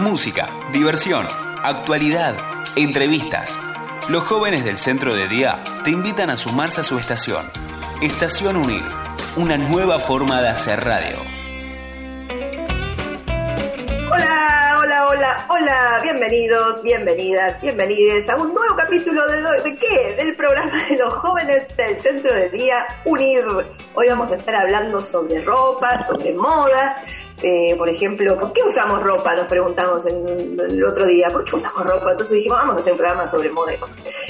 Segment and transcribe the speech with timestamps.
[0.00, 1.26] Música, diversión,
[1.62, 2.34] actualidad,
[2.74, 3.54] entrevistas.
[4.08, 7.44] Los jóvenes del centro de día te invitan a sumarse a su estación.
[8.00, 8.82] Estación Unir,
[9.36, 11.16] una nueva forma de hacer radio.
[14.10, 20.14] Hola, hola, hola, hola, bienvenidos, bienvenidas, bienvenides a un nuevo capítulo de, ¿de qué?
[20.16, 23.44] Del programa de los jóvenes del centro de día Unir.
[23.94, 27.04] Hoy vamos a estar hablando sobre ropa, sobre moda.
[27.42, 29.34] Eh, por ejemplo, ¿por qué usamos ropa?
[29.34, 32.10] Nos preguntamos en- el otro día, ¿por qué usamos ropa?
[32.12, 33.72] Entonces dijimos, vamos a hacer un programa sobre moda.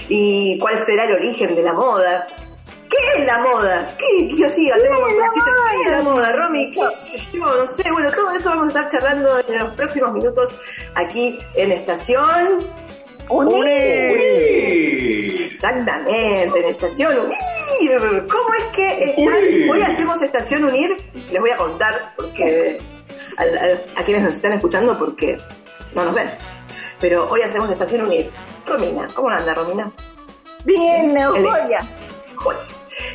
[0.08, 2.26] ¿Y cuál será el origen de la moda?
[2.88, 3.88] ¿Qué es la moda?
[3.98, 5.46] ¿Qué, tío, sí, montoncito.
[5.70, 6.70] ¿Qué es la moda, Romy?
[6.72, 6.80] ¿Qué
[7.32, 7.40] yo?
[7.40, 10.54] No sé, bueno, todo eso vamos a estar charlando en los próximos minutos
[10.94, 12.64] aquí en Estación
[13.28, 14.20] Unir.
[15.52, 18.26] Exactamente, en Estación Unir.
[18.30, 19.70] ¿Cómo es que están?
[19.70, 20.96] hoy hacemos Estación Unir?
[21.30, 22.80] Les voy a contar porque
[23.40, 25.36] a, a- a quienes nos están escuchando porque
[25.94, 26.30] no nos ven.
[27.00, 28.30] Pero hoy hacemos Estación Unir.
[28.66, 29.90] Romina, ¿cómo anda Romina?
[30.64, 31.88] Bien, Euforia.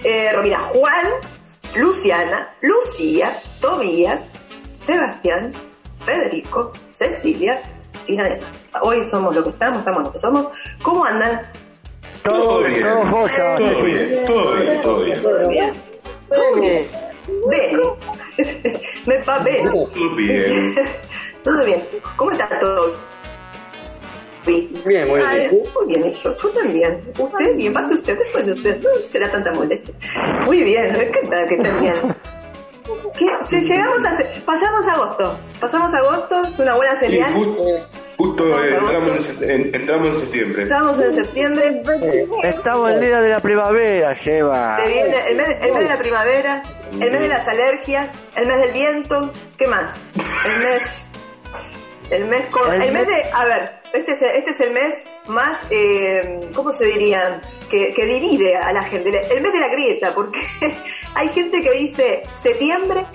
[0.03, 1.07] Eh, Romina, Juan,
[1.75, 4.31] Luciana, Lucía, Tobías,
[4.83, 5.51] Sebastián,
[6.05, 7.61] Federico, Cecilia
[8.07, 8.81] y nadie más.
[8.83, 10.47] Hoy somos lo que estamos, estamos lo que somos.
[10.81, 11.41] ¿Cómo andan?
[12.23, 12.81] Todo bien.
[12.81, 13.55] Todo joya.
[13.57, 15.21] Todo bien, todo bien, todo bien.
[15.21, 15.71] ¿Todo bien?
[16.55, 16.87] Bene.
[17.49, 17.83] Bene.
[19.05, 19.69] Me pa bene.
[19.71, 20.75] Todo bien.
[21.43, 21.83] Todo bien.
[22.15, 22.95] ¿Cómo está todo?
[24.47, 25.51] Bien, Bien, muy bien.
[25.75, 27.01] Muy bien, yo, yo también.
[27.17, 28.81] Usted, bien, pase usted después de usted.
[28.81, 29.93] No será tanta molestia.
[30.45, 31.95] Muy bien, me encanta que estén bien.
[33.49, 34.17] Llegamos a.
[34.45, 35.39] Pasamos agosto.
[35.59, 37.33] Pasamos agosto, es una buena Sí, señal.
[37.33, 37.63] justo,
[38.17, 40.63] justo eh, entramos, en, se- en- entramos en septiembre.
[40.63, 41.81] Estamos en septiembre.
[42.43, 44.77] Estamos en el día de la primavera, lleva.
[44.77, 46.63] Se viene el mes, el mes de la primavera,
[47.01, 49.31] el mes de las alergias, el mes del viento.
[49.57, 49.93] ¿Qué más?
[50.45, 51.01] El mes.
[52.09, 52.73] El mes con.
[52.73, 53.31] El El mes mes- de.
[53.33, 55.57] A ver, este es, este es el mes más.
[55.69, 57.41] eh, ¿Cómo se diría?
[57.69, 59.09] Que, que divide a la gente.
[59.33, 60.39] El mes de la grieta, porque
[61.15, 63.05] hay gente que dice septiembre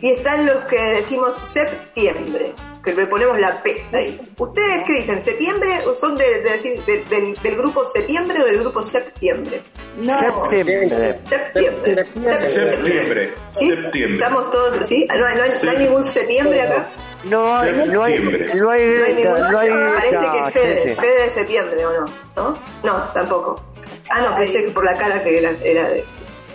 [0.00, 2.52] y están los que decimos septiembre,
[2.94, 4.20] que le ponemos la P ahí.
[4.36, 5.20] ¿Ustedes qué dicen?
[5.22, 9.60] ¿Septiembre o son de, de decir, de- del, del grupo septiembre o del grupo septiembre?
[9.98, 11.18] No, Septiembre.
[11.24, 11.94] Septiembre.
[11.94, 12.48] Septiembre.
[12.48, 13.34] Septiembre.
[13.52, 13.68] ¿Sí?
[13.70, 14.14] Septiembre.
[14.24, 15.06] Estamos todos, ¿sí?
[15.08, 16.88] ¿No, hay- no hay, no hay ningún septiembre acá?
[17.24, 18.54] No hay, no hay, Septiembre.
[18.54, 20.94] no hay No hay no hay Parece que es Fede, sí, sí.
[20.94, 22.04] Fede de septiembre, ¿o no?
[22.36, 22.58] ¿No?
[22.84, 23.62] No, tampoco.
[24.10, 26.04] Ah, no, pensé que por la cara que era, era de...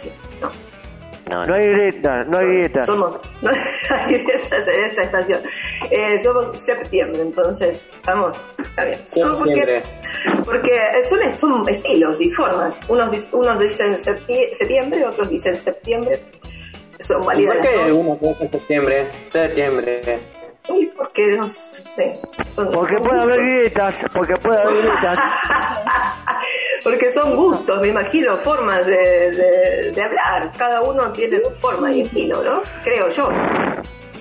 [0.01, 0.09] sí,
[0.41, 0.49] no.
[1.47, 2.85] No hay grieta, no hay grieta.
[2.85, 5.41] Somos, no hay grietas en esta estación.
[5.89, 8.99] Eh, somos septiembre, entonces estamos, está bien.
[9.17, 9.83] No, porque,
[10.45, 10.79] porque
[11.09, 12.79] son, son estilos y formas.
[12.87, 16.19] Unos, dic- unos dicen septi- septiembre, otros dicen septiembre.
[16.99, 19.07] Son ¿Y válidas por qué uno piensa septiembre?
[19.27, 20.19] Septiembre.
[20.69, 22.19] Y porque no sé.
[22.55, 25.19] son- Porque puede haber grietas, porque puede haber grietas.
[26.83, 28.95] Porque son gustos, me imagino, formas de,
[29.31, 30.51] de- de hablar.
[30.57, 32.61] Cada uno tiene su forma y estilo, ¿no?
[32.83, 33.29] Creo yo.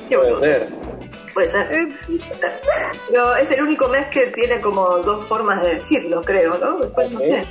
[0.08, 0.68] Puede ser.
[1.34, 1.88] Puede ser.
[3.10, 6.78] Pero es el único mes que tiene como dos formas de decirlo, creo, ¿no?
[6.78, 7.44] Después no sé.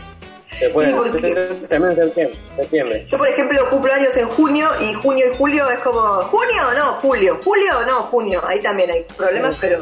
[0.59, 2.39] Después Sí, porque- también septiembre.
[2.57, 3.05] septiembre.
[3.07, 5.99] Yo, por ejemplo, cumplo años en junio y junio y julio es como.
[6.21, 6.85] ¿Junio o no?
[7.01, 7.39] Julio.
[7.43, 7.95] ¿Julio o no?
[8.03, 8.41] Junio.
[8.45, 9.79] Ahí también hay problemas, pero,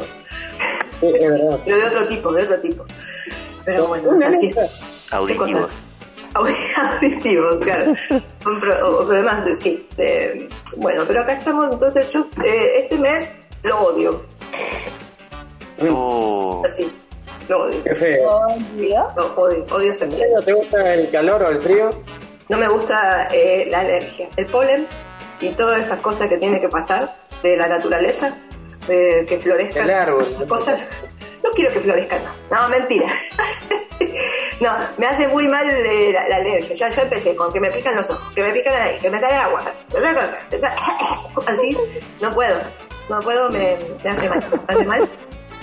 [1.00, 1.58] Sí, es verdad.
[1.66, 2.84] pero de otro tipo, de otro tipo.
[3.64, 4.54] Pero bueno, Una es
[5.10, 5.26] así.
[5.26, 5.46] lista.
[5.46, 5.68] ¿Qué cosa?
[6.34, 6.56] Audi-
[7.02, 7.92] Auditivos, claro.
[8.84, 9.88] O problemas de sí.
[10.76, 13.34] bueno, pero acá estamos, entonces yo eh, este mes
[13.64, 14.22] lo odio.
[15.90, 16.62] Oh.
[16.64, 16.90] Así.
[17.48, 17.82] Lo odio.
[17.82, 18.30] Qué feo.
[18.30, 19.06] Obvio.
[19.16, 20.20] Lo odio, odio ese mes.
[20.34, 21.90] ¿No te gusta el calor o el frío?
[22.48, 24.86] No me gusta eh, la alergia, el polen
[25.40, 28.36] y todas estas cosas que tiene que pasar de la naturaleza,
[28.86, 30.34] de que florezcan El árbol.
[30.38, 30.80] las cosas.
[31.42, 33.06] No quiero que florezcan, no, no mentira.
[34.60, 36.74] no, me hace muy mal eh, la, la alergia.
[36.76, 39.10] Ya, ya empecé con que me pican los ojos, que me pican la nariz, que
[39.10, 39.62] me sale agua.
[41.46, 41.76] Así,
[42.20, 42.58] no puedo,
[43.08, 44.44] no puedo, me, me hace mal.
[44.68, 45.08] Me hace mal.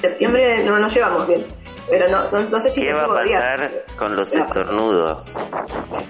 [0.01, 1.45] Septiembre no nos llevamos bien.
[1.89, 5.25] Pero no, no, no sé si ¿Qué va a pasar con los estornudos?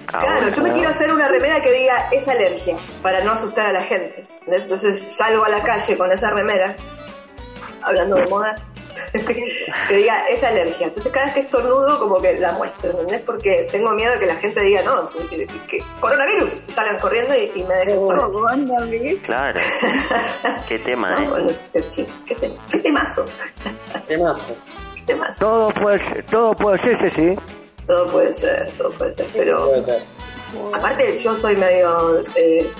[0.06, 3.72] Claro, yo me quiero hacer una remera que diga es alergia, para no asustar a
[3.72, 4.26] la gente.
[4.46, 6.76] Entonces salgo a la calle con esas remeras,
[7.82, 8.56] hablando de moda,
[9.88, 10.86] que diga es alergia.
[10.88, 13.20] Entonces cada vez que estornudo como que la muestro, ¿entendés?
[13.22, 17.34] Porque tengo miedo de que la gente diga no, que, que- coronavirus, y salgan corriendo
[17.34, 18.22] y, y me dejen sola.
[19.24, 19.60] Claro.
[20.68, 21.20] Qué tema, ¿No?
[21.22, 21.28] ¿eh?
[21.28, 23.24] Bueno, que sí, qué, te- qué temazo,
[24.06, 24.56] Temazo.
[24.94, 25.38] qué temazo.
[25.38, 27.34] Todo puede ser, todo puede ser, sí, sí.
[27.86, 29.72] Todo puede ser, todo puede ser, pero...
[30.74, 32.70] Aparte, yo soy medio eh,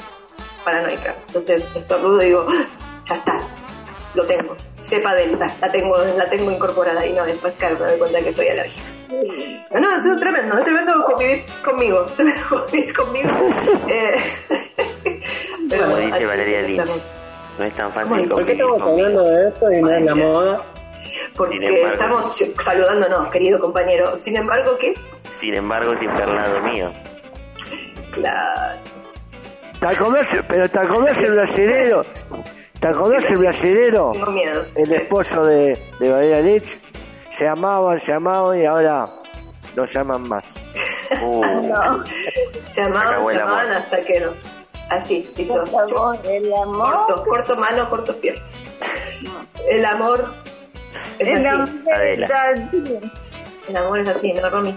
[0.64, 1.14] paranoica.
[1.26, 2.66] Entonces, estornudo y digo, "Ah,
[3.06, 3.40] ya está,
[4.14, 4.56] lo tengo.
[4.82, 5.54] Cepa delta.
[5.60, 8.86] La tengo, la tengo incorporada y no, después claro, me doy cuenta que soy alérgica.
[9.72, 13.30] No, no, es tremendo, es tremendo convivir conmigo, tremendo convivir conmigo.
[13.88, 14.22] Eh,
[15.70, 16.62] pero Como bueno, dice Valeria.
[16.62, 16.90] Lynch,
[17.58, 18.28] no es tan ¿Cómo fácil?
[18.28, 19.06] ¿Por qué convivir estamos conmigo.
[19.06, 20.62] hablando de esto y no es la moda?
[21.36, 24.16] Porque embargo, estamos saludándonos, querido compañero.
[24.18, 24.94] Sin embargo, ¿qué?
[25.38, 26.92] Sin embargo, siempre al lado mío.
[28.12, 28.78] Claro.
[29.80, 32.04] ¿Te acordás, pero te acordás el brasilero?
[32.80, 34.12] ¿Te acordás el brasilero?
[34.12, 34.64] Tengo miedo.
[34.74, 36.80] El esposo de, de Valeria Lich.
[37.30, 39.08] Se amaban, se amaban y ahora
[39.76, 40.44] no se aman más.
[41.22, 41.42] Uh,
[42.74, 44.32] Se amaban, se amaban hasta que no.
[44.90, 45.26] Así,
[45.70, 47.06] favor, el amor.
[47.06, 48.38] Corto, corto mano, cortos pies.
[49.70, 50.34] El amor
[51.18, 51.48] es El así.
[51.48, 51.68] amor.
[53.68, 54.76] El amor es así, ¿no, Romy?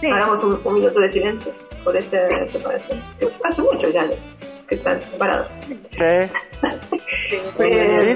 [0.00, 0.06] Sí.
[0.10, 1.52] Hagamos un, un minuto de silencio
[1.84, 3.02] por esa separación.
[3.44, 4.08] Hace mucho ya
[4.68, 5.48] que están separados.
[5.92, 6.00] ¿Sí?
[7.58, 8.14] Eh,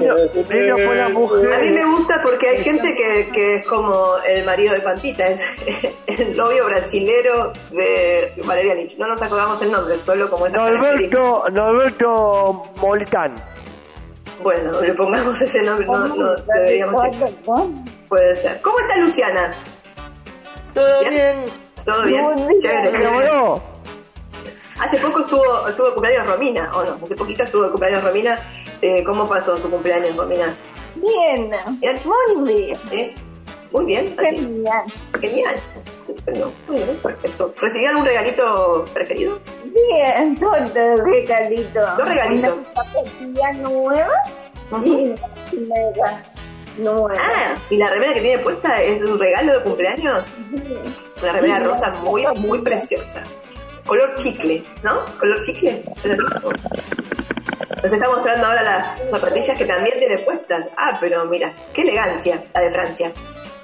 [0.85, 1.71] por la a mí mujer.
[1.71, 5.41] me gusta porque hay gente que, que es como el marido de Pantita, es
[6.07, 8.97] el novio brasilero de Valeria Lynch.
[8.97, 10.57] No nos acordamos el nombre, solo como esa.
[10.57, 13.35] Norberto, Norberto Molitán.
[14.41, 17.29] Bueno, le pongamos ese nombre, no, no deberíamos checar.
[18.07, 18.61] Puede ser.
[18.61, 19.51] ¿Cómo está Luciana?
[20.73, 21.13] ¿Todo Bien.
[21.13, 21.35] bien?
[21.85, 22.59] ¿Todo bien.
[22.59, 22.91] Chévere.
[24.79, 26.99] Hace poco estuvo, estuvo de cumpleaños Romina, ¿o no?
[27.03, 28.39] Hace poquito estuvo de cumpleaños Romina.
[28.81, 30.55] Eh, ¿Cómo pasó su cumpleaños, Romina?
[30.95, 31.51] Bien,
[32.05, 32.77] muy bien.
[32.91, 33.15] ¿Eh?
[33.71, 34.35] Muy bien, así.
[34.37, 34.83] Genial.
[35.21, 35.55] Genial.
[36.07, 36.51] Estupendo.
[36.67, 37.53] Muy bien, perfecto.
[37.59, 39.39] ¿Recibió algún regalito preferido?
[39.65, 40.55] Bien, todo
[41.05, 41.81] regalito.
[41.97, 42.55] Dos regalitos.
[43.21, 44.13] Una nueva
[44.71, 44.85] Ujú.
[44.85, 46.23] y una remera
[46.77, 47.13] nueva.
[47.19, 50.25] Ah, y la remera que tiene puesta es un regalo de cumpleaños.
[51.21, 53.23] Una remera rosa muy, muy preciosa.
[53.89, 55.03] Color chicle, ¿no?
[55.19, 55.83] Color chicle.
[57.81, 60.67] Nos está mostrando ahora las zapatillas que también tiene puestas.
[60.77, 63.11] Ah, pero mira, qué elegancia la de Francia.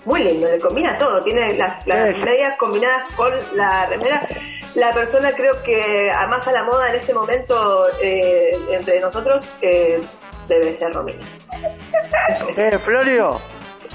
[0.04, 1.22] Muy lindo, le combina todo.
[1.22, 4.28] Tiene las, medias combinadas con la remera.
[4.74, 9.46] La persona creo que a más a la moda en este momento eh, entre nosotros
[9.62, 10.02] eh,
[10.48, 11.20] debe ser Romina.
[12.58, 13.40] ¿Eh, Florio?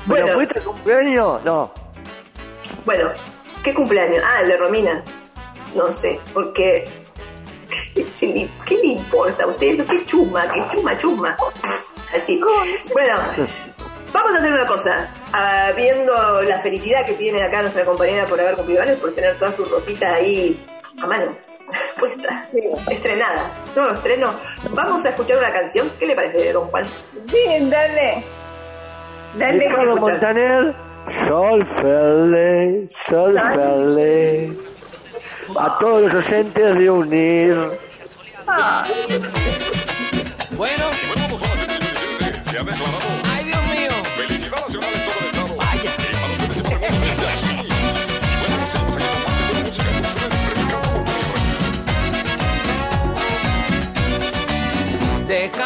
[0.06, 0.32] ¿Pero Bueno.
[0.34, 1.42] fuiste cumpleaños?
[1.42, 1.72] No.
[2.84, 3.10] Bueno,
[3.64, 4.22] ¿qué cumpleaños?
[4.24, 5.04] Ah, el de Romina.
[5.74, 6.84] No sé, porque.
[8.20, 9.84] ¿Qué le, importa a usted eso?
[9.84, 10.50] ¿Qué chuma?
[10.52, 11.36] ¿Qué chuma, chuma?
[12.14, 12.40] Así.
[12.92, 13.16] Bueno,
[14.12, 15.12] vamos a hacer una cosa.
[15.32, 19.38] Ah, viendo la felicidad que tiene acá nuestra compañera por haber cumplido años, por tener
[19.38, 20.66] toda su ropita ahí
[21.00, 21.36] a mano,
[21.98, 22.48] puesta,
[22.90, 23.52] estrenada.
[23.76, 24.34] No, estreno.
[24.70, 25.90] Vamos a escuchar una canción.
[25.98, 26.84] ¿Qué le parece, don Juan?
[27.32, 28.24] Bien, dale.
[29.36, 29.68] Dale.
[29.68, 29.96] Ricardo.
[29.96, 30.74] Montaner.
[31.08, 34.69] Sol feliz, sol feliz.
[35.62, 37.54] A todos los oyentes de unir.
[40.56, 40.84] Bueno.
[43.28, 43.90] Ay, Dios mío.
[44.16, 44.50] Felicidad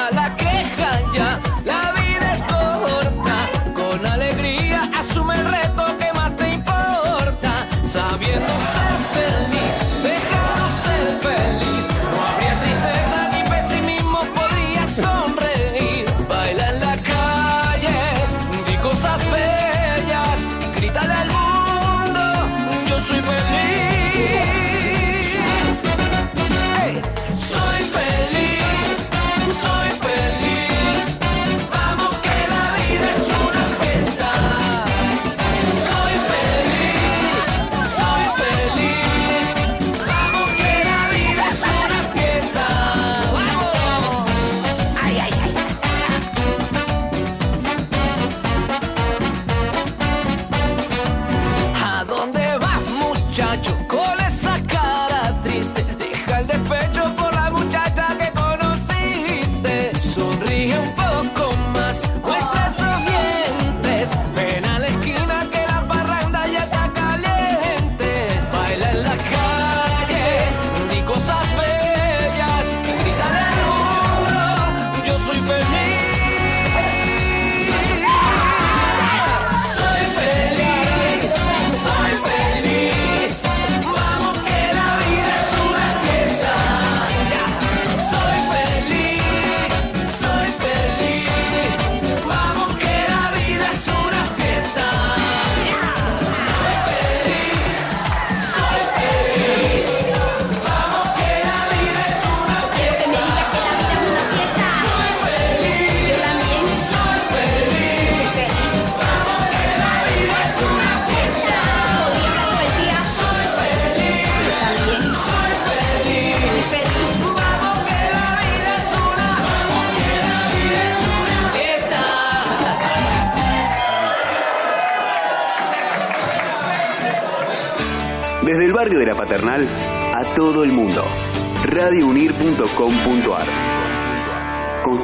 [0.05, 0.34] nacional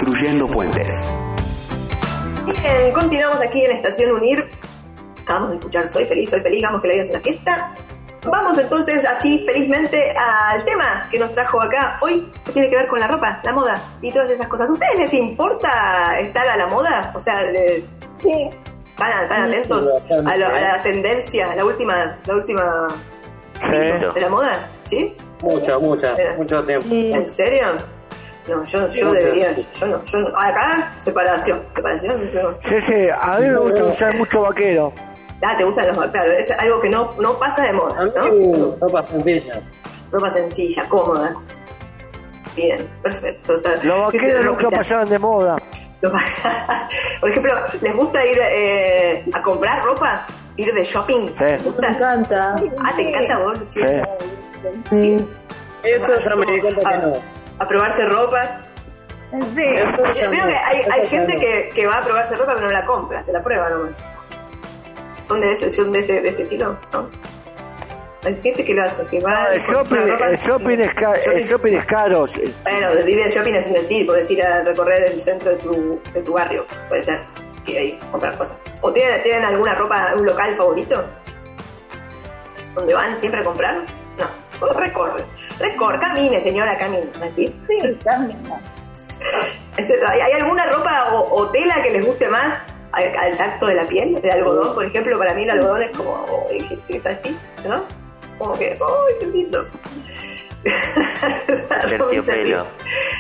[0.04, 1.04] Construyendo puentes.
[2.46, 4.50] Bien, continuamos aquí en Estación Unir.
[5.22, 7.74] Acabamos de escuchar Soy feliz, soy feliz, vamos que la vida es una fiesta.
[8.24, 12.88] Vamos entonces así felizmente al tema que nos trajo acá hoy, que tiene que ver
[12.88, 14.70] con la ropa, la moda y todas esas cosas.
[14.70, 17.12] ¿A ustedes les importa estar a la moda?
[17.14, 17.92] O sea, les
[18.22, 18.50] Sí.
[18.96, 19.86] van, van atentos
[20.26, 22.86] a, lo- a la tendencia, la última, la última
[23.60, 23.70] Sí.
[23.70, 25.14] de la moda, ¿sí?
[25.42, 26.36] Mucho, mucho, Mira.
[26.36, 26.88] mucho tiempo.
[26.90, 27.66] ¿En serio?
[28.48, 30.28] No, yo, yo debería, yo no, yo no.
[30.38, 32.30] Acá, separación, separación.
[32.32, 34.92] yo- Sí, sí, a mí me gusta usar mucho vaquero.
[35.42, 38.46] Ah, te gustan los claro, es algo que no, no pasa de moda, A mí,
[38.48, 38.76] ¿no?
[38.80, 39.60] ropa sencilla.
[40.10, 41.34] Ropa sencilla, cómoda.
[42.56, 43.52] Bien, perfecto.
[43.54, 43.62] Los
[44.10, 44.76] ¿Qué vaqueros nunca ropita?
[44.78, 45.56] pasaban de moda.
[47.20, 50.26] Por ejemplo, ¿les gusta ir eh, a comprar ropa?
[50.56, 51.28] ¿Ir de shopping?
[51.28, 51.34] Sí.
[51.44, 51.82] ¿Les gusta?
[51.82, 52.56] Me encanta.
[52.84, 53.58] Ah, ¿te encanta a vos?
[53.66, 53.80] Sí.
[54.90, 55.28] Sí.
[55.84, 57.39] Eso ya me di cuenta que no.
[57.60, 58.60] A probarse ropa.
[59.54, 59.62] Sí.
[59.64, 60.48] Eso ya Creo no.
[60.48, 61.40] que hay, gente no.
[61.40, 63.92] que, que va a probarse ropa pero no la compra, se la prueba nomás.
[65.26, 66.76] ¿Son de ese, son de ese, de ese estilo?
[66.92, 67.08] ¿No?
[68.24, 71.14] Hay gente que lo hace, que va Ah, el shopping, ropa- el shopping es, ca-
[71.16, 72.26] el shopping es caro.
[72.64, 76.00] Bueno, decir de shopping es un decir, puedes ir a recorrer el centro de tu,
[76.12, 77.22] de tu barrio, puede ser,
[77.66, 78.58] y ahí comprar cosas.
[78.82, 81.02] ¿O tienen, tienen alguna ropa, un local favorito?
[82.74, 83.84] ¿Donde van siempre a comprar?
[84.76, 85.24] Recorre,
[85.58, 87.54] recorre, camine señora, camine, así.
[87.66, 88.60] Sí, camina.
[90.08, 92.60] ¿Hay, alguna ropa o, o tela que les guste más
[92.92, 94.18] al, al tacto de la piel?
[94.22, 96.48] El algodón, por ejemplo, para mí el algodón es como, oh,
[96.88, 97.36] está así,
[97.66, 97.84] ¿no?
[98.38, 99.64] Como que, ¡ay, qué lindo!
[101.88, 102.66] Terciopelo.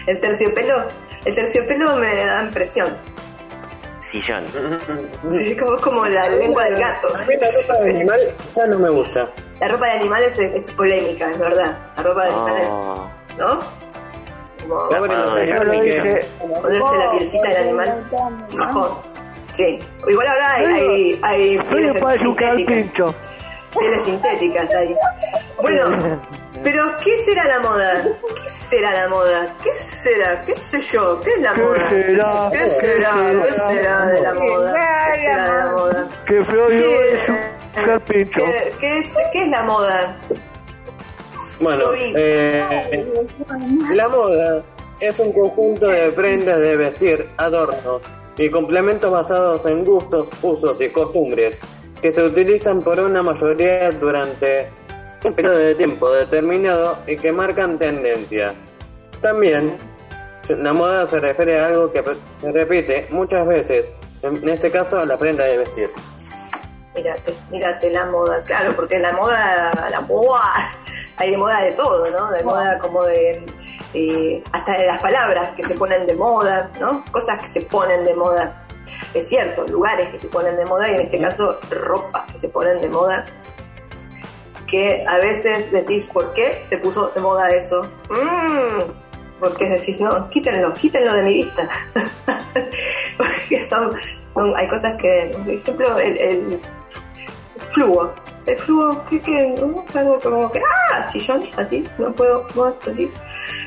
[0.06, 0.88] El terciopelo,
[1.24, 2.96] el terciopelo me da impresión.
[4.10, 4.44] Sillón.
[5.30, 7.08] Sí, como, como la lengua del gato.
[7.14, 8.18] A mí la ropa de animal
[8.54, 9.30] ya no me gusta.
[9.60, 11.78] La ropa de animales es, es polémica, es verdad.
[11.96, 13.58] La ropa de animales, Oh, ¿no?
[14.68, 14.76] Como
[15.64, 16.26] lo hice.
[16.62, 18.10] ponerse la pielcita del animal.
[18.56, 18.96] Mejor.
[19.54, 19.78] Sí.
[20.08, 22.00] Igual ahora hay, hay, hay me
[23.78, 24.96] Pieles sintéticas ahí.
[25.62, 26.20] Bueno,
[26.64, 28.02] pero ¿qué será la moda?
[28.34, 29.54] ¿Qué será la moda?
[29.62, 30.44] ¿Qué será?
[30.44, 31.20] ¿Qué sé yo?
[31.20, 31.78] ¿Qué es la ¿Qué moda?
[31.78, 32.48] será?
[32.52, 33.10] ¿Qué ¿Qué será?
[33.44, 34.06] ¿Qué será?
[34.06, 34.74] de la moda?
[34.74, 36.08] ¿Qué será de la moda?
[36.26, 37.38] Que Florio ¿Qué- es un
[37.84, 38.44] carpincho.
[38.44, 40.16] ¿Qué, qué es, ¿Qué es la moda?
[41.60, 42.12] Bueno, Lo vi.
[42.16, 43.06] eh,
[43.94, 44.62] la moda
[44.98, 48.02] es un conjunto de prendas de vestir, adornos
[48.38, 51.60] y complementos basados en gustos, usos y costumbres
[52.00, 54.70] que se utilizan por una mayoría durante
[55.24, 58.54] un periodo de tiempo determinado y que marcan tendencia.
[59.20, 59.76] También,
[60.48, 62.02] la moda se refiere a algo que
[62.40, 65.90] se repite muchas veces, en este caso la prenda de vestir.
[66.94, 70.74] Mírate, mírate la moda, claro, porque la moda, la moda,
[71.16, 72.30] hay de moda de todo, ¿no?
[72.32, 73.46] De moda como de,
[73.94, 77.04] eh, hasta de las palabras que se ponen de moda, ¿no?
[77.12, 78.66] Cosas que se ponen de moda.
[79.14, 82.48] Es cierto, lugares que se ponen de moda y en este caso ropa que se
[82.48, 83.24] ponen de moda.
[84.66, 87.82] Que a veces decís, ¿por qué se puso de moda eso?
[88.08, 88.84] Mm,
[89.40, 91.68] porque decís, no, quítenlo, quítenlo de mi vista.
[93.16, 93.92] porque son,
[94.34, 96.60] son- hay cosas que, por ejemplo, el, el
[97.70, 98.12] fluo.
[98.46, 99.54] El fluo, ¿qué qué?
[99.60, 99.84] ¿No?
[99.94, 100.60] Algo como que,
[100.92, 103.10] ah, chillón, así, no puedo más, así.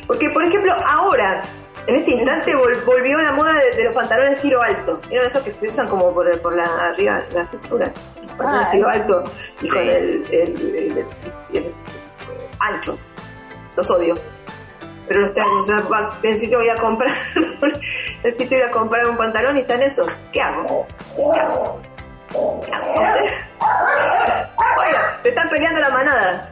[0.07, 1.43] Porque, por ejemplo, ahora,
[1.87, 4.99] en este instante vol- volvió la moda de, de los pantalones tiro alto.
[5.09, 7.91] ¿Vieron esos que se usan como por, por la arriba, la cintura?
[8.37, 9.23] Pantalones Ah, tiro alto
[9.61, 9.89] y con sí.
[9.89, 11.05] el, el, el-
[11.53, 11.75] el-
[12.59, 13.07] anchos.
[13.75, 14.15] Los odio.
[15.07, 17.11] Pero los tengo, o sea, vas- necesito ir a comprar,
[18.23, 20.07] necesito ir a comprar un pantalón y están esos.
[20.31, 20.87] ¿Qué hago?
[21.15, 21.81] ¿Qué hago?
[22.65, 22.93] ¿Qué hago?
[24.79, 26.49] Oiga, se están peleando la manada.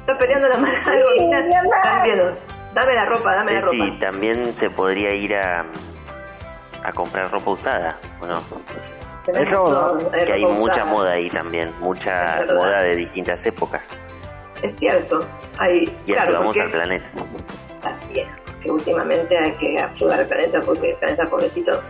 [0.00, 0.92] Están peleando la manada
[1.46, 1.76] mi amor.
[1.76, 2.36] Están viendo.
[2.74, 3.70] Dame la ropa, dame la ropa.
[3.72, 5.64] sí, también se podría ir a,
[6.82, 8.42] a comprar ropa usada, ¿o no?
[9.24, 9.56] Tenés Eso,
[9.96, 10.84] razón, Que hay ropa mucha usada.
[10.86, 13.82] moda ahí también, mucha moda de distintas épocas.
[14.62, 15.20] Es cierto.
[15.58, 17.10] Hay, Y claro, ayudamos porque al planeta.
[17.80, 18.28] también.
[18.62, 21.82] Que últimamente hay que ayudar al planeta porque el planeta pobrecito.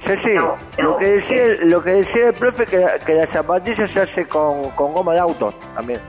[0.00, 0.32] Sí, sí.
[0.34, 0.90] No, no.
[0.92, 4.26] Lo que decía, lo que decía el profe que, la- que la zapatilla se hace
[4.26, 6.00] con, con goma de auto también.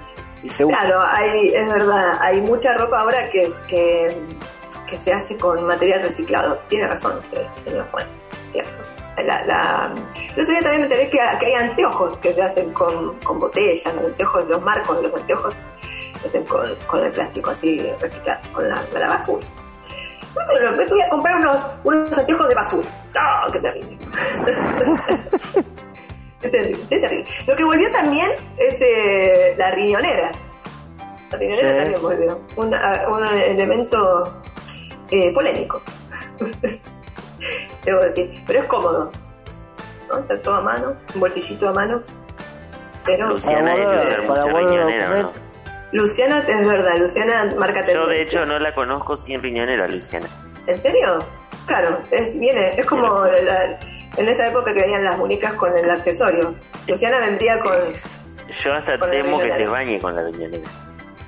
[0.43, 0.79] Y se usa.
[0.79, 4.17] Claro, hay, es verdad, hay mucha ropa ahora que, que,
[4.87, 6.57] que se hace con material reciclado.
[6.67, 8.05] Tiene razón usted, señor Juan,
[8.51, 8.71] cierto.
[9.17, 9.93] La, la-
[10.35, 13.39] el otro día también me enteré que, que hay anteojos que se hacen con, con
[13.39, 15.53] botellas, los anteojos, los marcos de los anteojos
[16.21, 19.45] se hacen con, con el plástico así reciclado, con la, con la basura.
[20.33, 22.87] Bueno, me voy a comprar unos, unos anteojos de basura.
[23.13, 23.97] ¡No, qué terrible!
[26.49, 27.25] terrible, qué terrible.
[27.47, 30.31] Lo que volvió también es eh, la riñonera.
[31.31, 31.77] La riñonera Sí.
[31.77, 32.41] también volvió.
[32.55, 34.41] Una- un elemento
[35.09, 35.81] eh, polémico.
[37.85, 38.43] Debo decir.
[38.47, 39.11] Pero es cómodo.
[40.09, 40.17] ¿no?
[40.19, 42.01] Está todo a mano, un bolsillito a mano.
[43.05, 45.31] Pero Luciana usar para mucha riñonera, ¿no?
[45.93, 48.39] Luciana, es verdad, Luciana marca Yo de tendencia.
[48.39, 50.27] hecho no la conozco sin riñonera, Luciana.
[50.67, 51.19] ¿En serio?
[51.65, 53.79] Claro, es, viene, es como la-
[54.17, 56.55] en esa época que venían las muñecas con el accesorio.
[56.87, 57.93] Luciana vendría con...
[58.63, 60.69] Yo hasta Con temo que se bañe con la riñonera.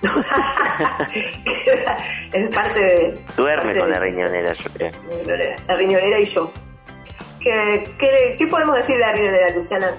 [2.33, 3.25] es parte de...
[3.37, 4.91] Duerme parte con de la riñonera, yo creo.
[5.67, 6.51] la riñonera y yo.
[7.39, 9.91] ¿Qué, qué, qué podemos decir de la riñonera, Luciana?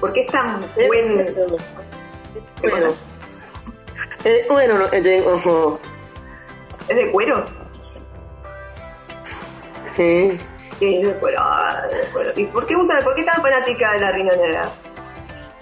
[0.00, 1.26] ¿Por qué es tan buen...
[2.62, 2.86] ¿Qué cosa?
[2.86, 2.94] Bueno,
[4.24, 5.74] eh, bueno no, eh, ojo,
[6.88, 7.44] ¿Es de cuero?
[9.96, 10.38] sí.
[10.80, 11.40] Sí, es de cuero.
[11.92, 12.32] de cuero.
[12.36, 14.68] ¿Y por qué, usa, por qué tan fanática de la riñonera?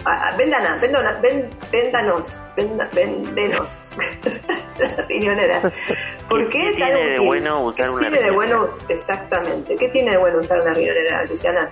[0.05, 3.89] Ah, ah, Véndana, véndana, ven- véndanos, venda- véndenos
[4.79, 5.61] la riñonera.
[6.31, 8.59] ¿Por ¿Qué- qué, tan tiene de bueno usar ¿Qué una tiene de riñonera?
[8.61, 9.77] bueno, exactamente?
[9.77, 11.69] ¿Qué tiene de bueno usar una riñonera, Luciana?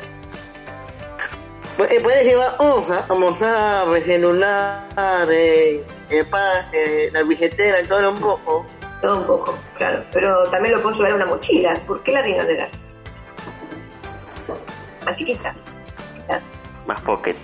[1.89, 4.83] Eh, Puedes llevar hojas, almorzar, celular,
[5.31, 8.67] eh, el pase, la billetera, todo un poco.
[9.01, 10.03] Todo un poco, claro.
[10.11, 11.79] Pero también lo puedo llevar en una mochila.
[11.87, 12.69] ¿Por qué la riñonera?
[15.07, 15.55] Más chiquita.
[16.15, 16.43] Quizás.
[16.87, 17.37] Más pocket.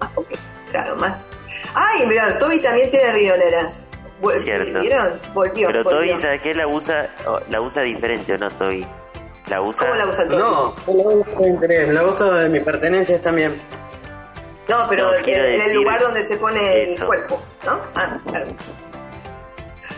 [0.00, 0.40] Más poquito.
[0.70, 1.30] Claro, más.
[1.74, 2.38] ¡Ay, mira!
[2.38, 3.70] Toby también tiene riñonera.
[4.20, 4.80] Vol- Cierto.
[4.80, 5.12] ¿Vieron?
[5.34, 5.68] Volvió.
[5.68, 6.12] Pero volvió.
[6.14, 6.54] Toby, ¿sabes qué?
[6.54, 8.86] La usa, oh, la usa diferente, ¿o no, Toby?
[9.48, 9.86] La usa...
[9.88, 10.36] ¿Cómo la usa Toby?
[10.36, 13.60] No, yo la uso de interés, la uso de mis pertenencias también.
[14.68, 17.80] No, pero No, en, el lugar donde se pone el cuerpo, ¿no?
[17.96, 18.46] Ah, claro.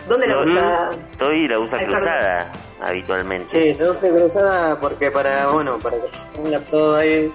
[0.07, 0.89] ¿Dónde la No, usa?
[1.17, 2.51] Toby la usa cruzada,
[2.83, 3.49] habitualmente.
[3.49, 6.03] Sí, uso cruzada porque para, bueno, para que
[6.41, 7.33] tenga todo ahí.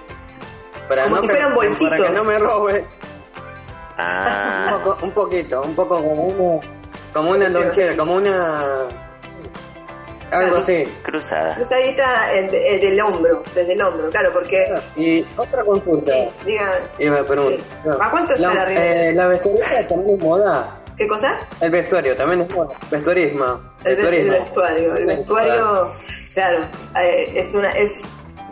[0.87, 1.89] Para Como no si que- fuera un bolsito.
[1.89, 2.79] Para que no me robe.
[2.79, 2.87] Un,
[4.01, 6.59] Ah, poco, un poquito, un poco como una,
[7.13, 8.87] como una lonchera, como una...
[10.31, 10.85] Algo así.
[11.03, 11.55] cruzada.
[11.55, 14.67] Cruzadita en- en- del hombro, desde el hombro, claro, porque...
[14.95, 16.13] Y otra consulta.
[16.45, 16.55] Sí,
[16.99, 17.63] Y me pregunto.
[17.83, 17.89] Sí.
[17.99, 20.78] ¿A cuánto está la eh, la vestuaria también es moda.
[20.99, 21.39] ¿Qué cosa?
[21.61, 22.75] El vestuario también es moda.
[22.91, 23.45] Vestuarismo.
[23.85, 24.31] El, ve- el Vestuarismo.
[24.33, 25.91] vestuario, el vestuario,
[26.35, 26.59] claro,
[27.01, 28.03] eh, es una, es,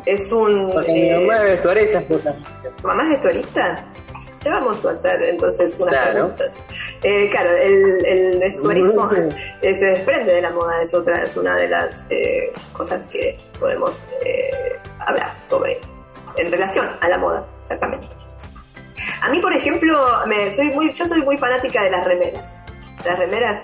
[0.05, 0.71] es un...
[0.71, 2.03] Porque mi eh, mamá es vestuarista.
[2.07, 3.85] ¿Tu mamá es vestuarista?
[4.45, 6.11] Ya vamos a hacer entonces unas Claro.
[6.13, 6.63] preguntas.
[7.03, 9.09] Eh, claro, el, el vestuarismo
[9.61, 13.37] eh, se desprende de la moda, es otra, es una de las eh, cosas que
[13.59, 14.49] podemos eh,
[15.05, 15.79] hablar sobre
[16.37, 18.07] en relación a la moda, exactamente.
[19.21, 22.57] A mí, por ejemplo, me, soy muy, yo soy muy fanática de las remeras.
[23.05, 23.63] Las remeras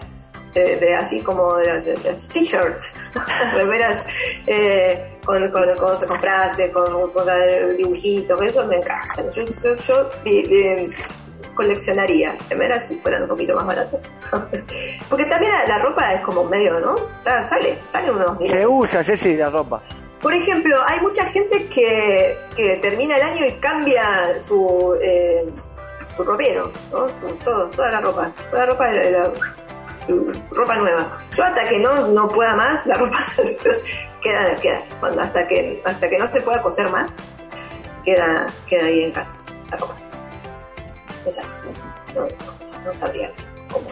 [0.54, 3.12] de, así como de, las t-shirts,
[3.54, 4.06] remeras
[4.46, 7.26] eh, con, con, con, con frases, con, con
[7.78, 9.30] dibujitos, eso me encanta.
[9.32, 10.10] Yo, yo,
[11.56, 14.00] coleccionaría remeras si fueran un poquito más baratas.
[15.10, 16.96] Porque también la, ropa es como medio, ¿no?
[17.24, 18.72] Sale, sale unos Se dineros.
[18.72, 19.82] usa, Ceci, la ropa.
[20.24, 25.42] Por ejemplo, hay mucha gente que, que termina el año y cambia su, eh,
[26.16, 27.06] su ropero, ¿no?
[27.44, 29.32] Todo, toda la ropa, toda la ropa de la,
[30.08, 31.20] su ropa nueva.
[31.36, 33.18] Yo hasta que no, no pueda más, la ropa
[34.22, 34.82] queda, queda.
[35.02, 37.14] Cuando, hasta que hasta que no se pueda coser más,
[38.06, 39.38] queda, queda ahí en casa
[39.72, 39.98] la ropa.
[41.28, 41.52] Es así.
[42.16, 42.28] No,
[42.86, 43.30] no sabría.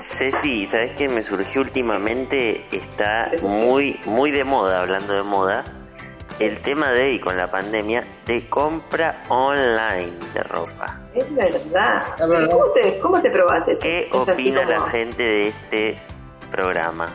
[0.02, 2.66] Ceci, ¿sabes qué me surgió últimamente?
[2.72, 5.64] Está muy, muy de moda, hablando de moda,
[6.40, 11.00] el tema de, y con la pandemia, de compra online de ropa.
[11.14, 12.04] Es verdad.
[12.50, 13.82] ¿Cómo te, cómo te probás eso?
[13.84, 16.02] ¿Qué Es opina la gente de este
[16.52, 17.10] programa?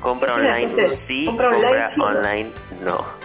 [0.00, 0.96] ¿Compra ¿Qué opina la online gente?
[0.96, 1.24] sí?
[1.26, 2.06] ¿Compra ¿Compra online sí no?
[2.06, 3.24] online no?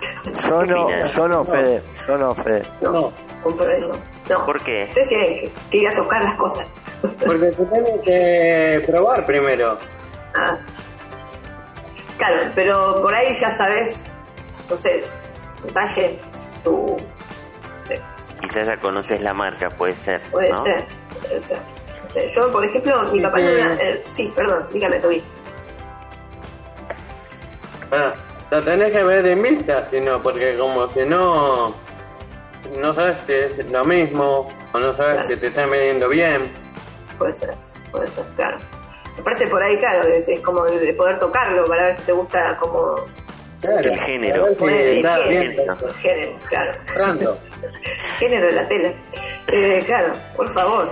[0.00, 1.14] Yo ¿Qué no, opinas?
[1.14, 1.82] yo no, Fede.
[2.06, 2.62] Yo no, Fede.
[2.80, 3.12] No, No.
[3.42, 3.90] compro eso.
[4.30, 4.46] No.
[4.46, 4.84] ¿Por qué?
[4.88, 6.66] Ustedes tienen que, que ir a tocar las cosas.
[7.02, 9.78] Porque se tiene que probar primero.
[10.34, 10.56] Ah.
[12.18, 14.04] Claro, pero por ahí ya sabes,
[14.70, 15.02] no sé,
[15.60, 16.18] tu talle,
[17.84, 18.00] sé,
[18.40, 20.20] Quizás ya conoces la marca, puede ser.
[20.30, 20.62] puede ¿no?
[20.64, 20.86] ser,
[21.20, 21.58] puede ser.
[22.04, 23.36] No sé, yo, por ejemplo, mi papá.
[23.38, 23.42] Sí.
[23.44, 25.22] no era- eh, sí, perdón, dígame, Toby.
[27.92, 28.12] Ah,
[28.50, 31.74] lo tenés que ver en vista, si no, porque como si no,
[32.78, 35.28] no sabes si es lo mismo, o no sabes Claro.
[35.28, 36.52] si te está midiendo bien.
[37.18, 37.54] Puede ser,
[37.90, 38.58] puede ser, claro.
[39.18, 42.12] Aparte, por ahí, claro, es, es como de de poder tocarlo para ver si te
[42.12, 42.94] gusta como.
[43.60, 44.54] Claro, El género.
[44.54, 45.02] si el
[46.00, 46.72] género, claro.
[46.86, 47.38] Franco.
[48.18, 48.92] género de la tela.
[49.48, 50.90] Eh, claro, por favor.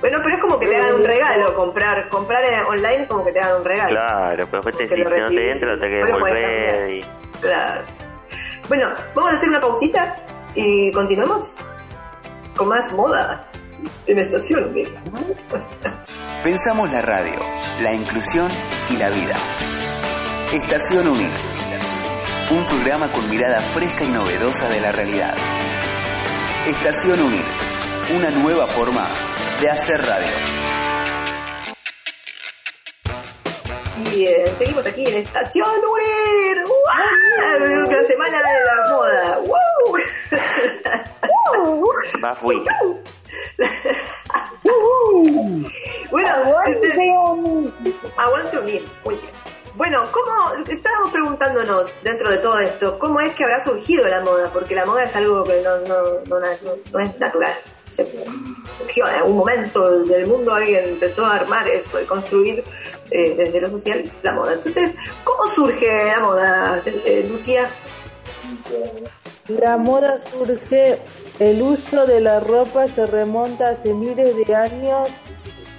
[0.00, 3.22] Bueno, pero es como que te hagan un regalo, comprar comprar eh, online es como
[3.22, 3.90] que te hagan un regalo.
[3.90, 6.90] Claro, pero después te decís, no te entra, te que devolver.
[6.90, 7.04] Y...
[7.42, 7.82] Claro.
[8.68, 10.16] Bueno, vamos a hacer una pausita
[10.54, 11.54] y continuamos
[12.56, 13.46] con más moda
[14.06, 14.72] en estación.
[14.72, 14.90] mira.
[16.42, 17.38] Pensamos la radio,
[17.82, 18.48] la inclusión
[18.88, 19.34] y la vida.
[20.52, 21.49] Estación Unir.
[22.50, 25.34] Un programa con mirada fresca y novedosa de la realidad.
[26.66, 27.44] Estación Unir.
[28.16, 29.06] Una nueva forma
[29.60, 30.26] de hacer radio.
[34.12, 36.64] Y eh, seguimos aquí en Estación Unir.
[36.66, 37.88] ¡Uah!
[37.88, 39.40] La semana de la moda.
[42.24, 42.56] Va fui.
[46.10, 47.94] Bueno, Aguante, Unir.
[48.16, 48.88] aguante unir.
[49.04, 49.39] Muy bien.
[49.80, 54.50] Bueno, ¿cómo estábamos preguntándonos dentro de todo esto, cómo es que habrá surgido la moda?
[54.52, 56.38] Porque la moda es algo que no, no,
[56.92, 57.54] no, es natural.
[58.76, 62.62] Surgió en algún momento del mundo, alguien empezó a armar esto y construir
[63.10, 64.52] eh, desde lo social la moda.
[64.52, 67.70] Entonces, ¿cómo surge la moda, eh, Lucía?
[69.48, 70.98] La moda surge,
[71.38, 75.08] el uso de la ropa se remonta hace miles de años,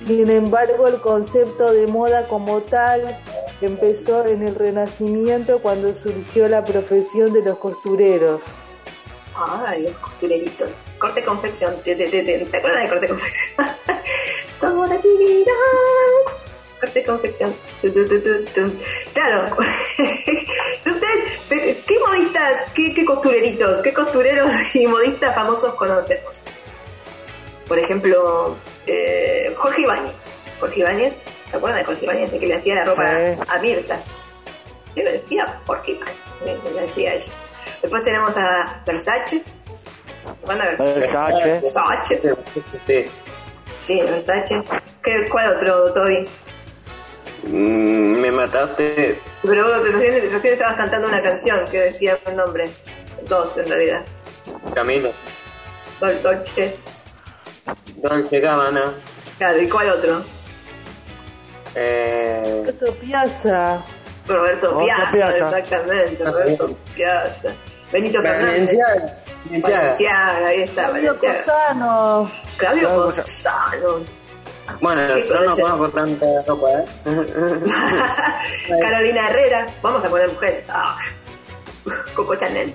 [0.07, 3.21] sin embargo el concepto de moda como tal
[3.67, 8.41] empezó en el Renacimiento cuando surgió la profesión de los costureros.
[9.35, 10.69] Ay, los costureritos.
[10.99, 11.81] Corte confección.
[11.83, 13.55] ¿Te, te, te, te, ¿te acuerdas de corte confección?
[14.59, 15.55] Como las divinas.
[16.79, 17.55] Corte confección.
[19.13, 19.55] Claro.
[20.85, 26.41] Ustedes, te- ¿qué modistas, qué, qué costureritos, qué costureros y modistas famosos conocemos?
[27.67, 30.15] Por ejemplo, eh, Jorge Ibáñez.
[30.59, 31.13] Jorge Ibáñez,
[31.51, 32.23] ¿te acuerdas de?
[32.23, 33.41] El que le hacía la ropa Sí.
[33.47, 33.99] a Mirta.
[34.95, 37.31] Yo le decía Jorge Ibáñez, le, le decía ella.
[37.81, 39.43] Después tenemos a Versace.
[40.41, 41.59] ¿Cuándo Versace.
[41.61, 42.19] Versace.
[42.19, 42.29] Sí,
[42.85, 43.05] sí.
[43.77, 44.61] Sí, Versace.
[45.03, 46.27] ¿Qué, ¿Cuál otro, Toby?
[47.43, 49.19] Mm, me mataste.
[49.41, 52.69] Pero vos recién, recién estabas cantando una canción que decía un nombre.
[53.27, 54.03] Dos, en realidad.
[54.75, 55.11] Camilo.
[55.99, 56.77] Dol- Dolce.
[57.95, 58.93] Dolce Gabbana.
[59.37, 60.21] Claro, ¿y cuál otro?
[61.75, 63.83] Eh, Roberto Piazza,
[64.27, 65.57] Roberto Piazza, Piazza.
[65.59, 66.23] exactamente.
[66.23, 67.55] Roberto Piazza.
[67.91, 68.77] Benito Fernández.
[69.45, 70.47] Valenciaga.
[70.47, 71.15] Ahí está, Claudio.
[71.15, 74.05] Cosano, Claudio Cosano.
[74.79, 76.85] Bueno, ¿Qué yo no conozco tanta ropa, ¿eh?
[78.81, 79.67] Carolina Herrera.
[79.81, 80.63] Vamos a poner mujeres.
[80.69, 80.97] Ah.
[82.15, 82.73] Coco Chanel.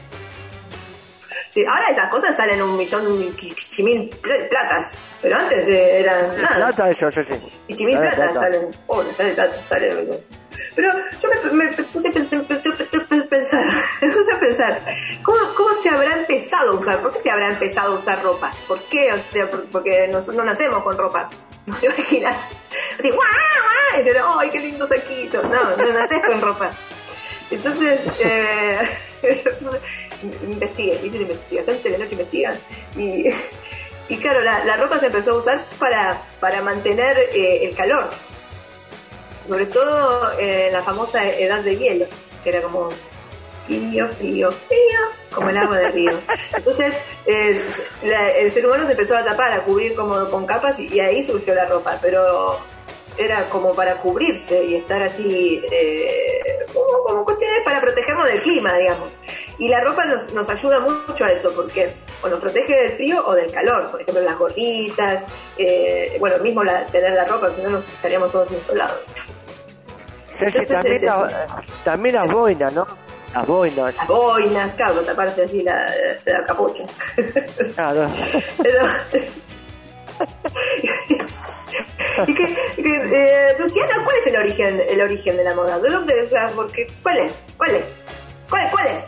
[1.55, 4.09] Sí, ahora esas cosas salen un millón y mil
[4.51, 4.93] platas.
[5.23, 6.57] Pero antes eh, eran nada.
[6.57, 7.35] Plata eso, sí, sí.
[7.69, 8.41] Y chimil plata, plata.
[8.41, 8.69] salen.
[8.87, 10.21] Oh, no sale plata, sale.
[10.75, 10.89] Pero
[11.21, 13.65] yo me, puse a pe- pe- pe- pe- pe- pensar,
[14.03, 14.81] me puse a pensar,
[15.23, 17.01] ¿cómo, ¿cómo se habrá empezado a usar?
[17.01, 18.53] ¿Por qué se habrá empezado a usar ropa?
[18.69, 19.13] ¿Por qué?
[19.13, 21.31] O sea, por- porque nosotros no nacemos con ropa.
[21.67, 22.37] ¿No te imaginas?
[22.99, 24.01] Así, ¡guau, guau!
[24.01, 25.43] Y te- ¡ay, qué lindo saquito!
[25.45, 26.71] No, no nacés con ropa.
[27.51, 28.79] Entonces, eh,
[30.43, 32.55] investigué, hice una investigación, Telenoche investiga.
[32.97, 33.27] Y,
[34.09, 38.11] y claro, la, ropa se empezó a usar para, para mantener eh, el calor.
[39.49, 42.07] Sobre todo eh, la famosa edad de hielo,
[42.43, 42.91] que era como
[43.67, 45.01] frío, frío, frío,
[45.33, 46.21] como el agua del río.
[46.57, 46.95] Entonces,
[47.27, 47.61] eh,
[48.03, 51.55] el ser humano se empezó a tapar, a cubrir como con capas y, ahí surgió
[51.55, 52.59] la ropa, pero
[53.19, 56.67] era como para cubrirse y estar así, eh,
[57.05, 59.13] como cuestiones para protegernos del clima, digamos.
[59.59, 63.23] Y la ropa nos, nos ayuda mucho a eso, porque o nos protege del frío
[63.27, 65.25] o del calor, por ejemplo, las gorritas,
[65.57, 68.99] eh, bueno, mismo la, tener la ropa, si no nos estaríamos todos insolados.
[70.35, 72.87] Entonces también, es la- también las boinas, ¿no?
[73.35, 73.97] Las boinas.
[73.97, 75.91] Las boinas, claro, taparse así la,
[76.27, 76.85] la capucha.
[77.75, 78.11] Claro.
[78.63, 78.83] Pero...
[82.27, 85.79] y que, que, eh, Luciana, ¿cuál es el origen, el origen de la moda?
[85.79, 86.23] ¿De dónde?
[86.23, 87.41] O sea, porque, ¿cuál es?
[87.57, 87.95] ¿Cuál es?
[88.49, 88.71] ¿Cuál es?
[88.71, 89.07] ¿Cuál es?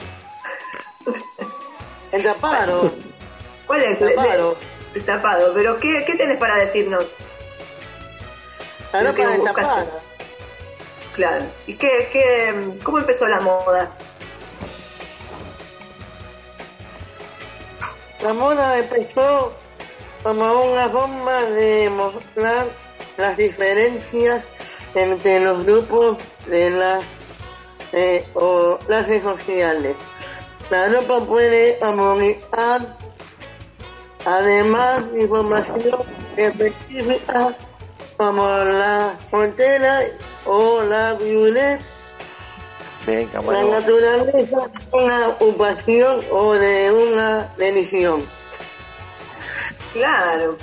[2.12, 2.92] El tapado.
[3.66, 4.00] ¿Cuál es?
[4.00, 4.56] El tapado.
[4.94, 5.52] El tapado.
[5.54, 7.04] Pero, ¿qué, qué tenés para decirnos?
[8.92, 9.86] La ropa que destapada.
[11.14, 11.46] Claro.
[11.66, 13.90] ¿Y qué, qué, cómo empezó la moda?
[18.20, 19.52] La moda empezó
[20.22, 22.68] como una forma de mostrar
[23.16, 24.44] las diferencias
[24.94, 27.04] entre los grupos de las
[27.92, 29.96] eh, o clases sociales.
[30.70, 32.80] La ropa puede comunicar
[34.24, 35.80] además de información
[36.36, 37.54] específica
[38.16, 40.02] como la frontera
[40.44, 41.80] o la viudez
[43.06, 48.22] Venga, la naturaleza de una ocupación o de una religión.
[49.94, 50.58] Claro,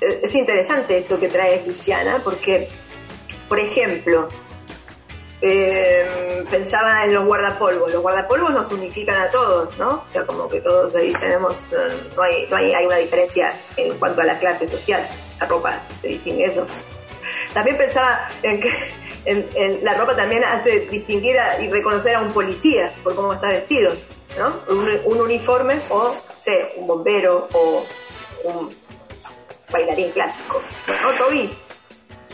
[0.00, 2.68] Eh, es interesante esto que trae Luciana, porque,
[3.48, 4.28] por ejemplo,
[5.40, 6.04] eh,
[6.50, 7.92] pensaba en los guardapolvos.
[7.92, 10.04] Los guardapolvos nos unifican a todos, ¿no?
[10.08, 11.56] O sea, como que todos ahí tenemos,
[12.16, 15.06] no hay, no hay, hay una diferencia en cuanto a la clase social.
[15.40, 16.64] La ropa se distingue eso.
[17.52, 18.72] También pensaba en que
[19.24, 23.48] en la ropa también hace distinguir a- y reconocer a un policía por cómo está
[23.48, 23.92] vestido,
[24.38, 24.62] ¿no?
[24.74, 27.84] Un, un uniforme o, no sé, un bombero o
[28.44, 28.74] un
[29.70, 30.60] bailarín clásico.
[31.02, 31.58] ¿No, Toby?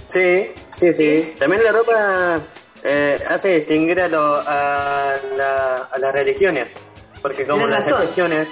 [0.07, 1.35] Sí, sí, sí.
[1.39, 2.41] También la ropa
[2.85, 6.77] eh, hace distinguir a, lo- a, la- a las religiones.
[7.23, 8.03] Porque como las razón.
[8.03, 8.49] religiones,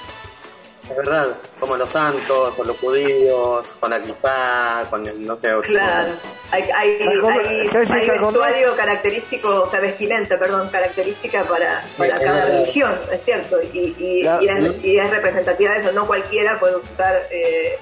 [0.88, 1.28] es verdad,
[1.60, 6.14] como los santos, con los judíos, con la kipá, con el, no sé, Claro.
[6.50, 11.84] Hay, hay, Algo- hay, ¿sabes si hay vestuario característico, o sea, vestimenta, perdón, característica para,
[11.98, 15.80] para Sí, cada religión, es cierto, y, y, La- y es, y es representativa de
[15.80, 17.78] eso, no cualquiera puede usar, eh,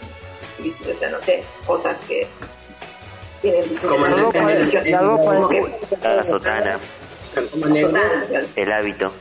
[0.92, 2.26] o sea, no sé, cosas que
[3.88, 6.78] Como en- en- la ropa sotana,
[7.50, 7.96] Como en,
[8.56, 9.12] el hábito.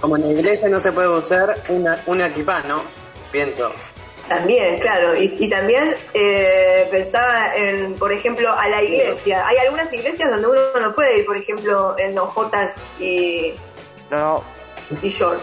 [0.00, 2.82] como en la iglesia no se puede usar una, una kipá, ¿no?
[3.32, 3.72] Pienso.
[4.28, 9.46] También, claro, y, y también eh, pensaba en, por ejemplo, a la iglesia.
[9.46, 13.54] Hay algunas iglesias donde uno no puede ir, por ejemplo, en ojotas y,
[14.10, 14.42] No,
[15.02, 15.42] y short.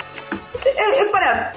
[0.56, 1.54] Es, es para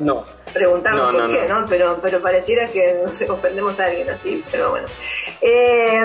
[0.00, 0.24] No.
[0.54, 1.60] Preguntarnos No, por no, qué, no.
[1.60, 1.66] ¿no?
[1.66, 4.86] Pero, pero pareciera que no sé, ofendemos a alguien así, pero bueno.
[5.42, 6.02] Eh,